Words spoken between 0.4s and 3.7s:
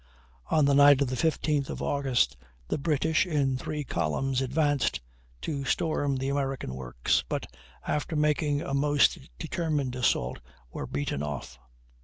On the night of the 15th of August, the British in